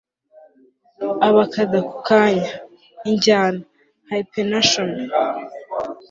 [1.27, 2.51] abakada ako kanya,
[3.09, 3.61] injyana,
[4.09, 4.89] hyphenation